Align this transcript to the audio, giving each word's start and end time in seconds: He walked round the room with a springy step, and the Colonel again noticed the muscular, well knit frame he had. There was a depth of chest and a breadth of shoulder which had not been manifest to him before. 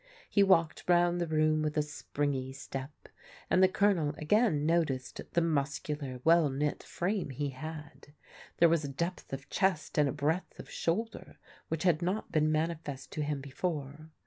He 0.31 0.41
walked 0.41 0.85
round 0.87 1.21
the 1.21 1.27
room 1.27 1.61
with 1.61 1.77
a 1.77 1.83
springy 1.83 2.53
step, 2.53 3.07
and 3.51 3.61
the 3.61 3.67
Colonel 3.67 4.15
again 4.17 4.65
noticed 4.65 5.21
the 5.33 5.41
muscular, 5.41 6.19
well 6.23 6.49
knit 6.49 6.81
frame 6.81 7.29
he 7.29 7.49
had. 7.49 8.07
There 8.57 8.67
was 8.67 8.83
a 8.83 8.87
depth 8.89 9.31
of 9.31 9.47
chest 9.51 9.99
and 9.99 10.09
a 10.09 10.11
breadth 10.11 10.57
of 10.59 10.71
shoulder 10.71 11.37
which 11.67 11.83
had 11.83 12.01
not 12.01 12.31
been 12.31 12.51
manifest 12.51 13.11
to 13.11 13.21
him 13.21 13.41
before. 13.41 14.09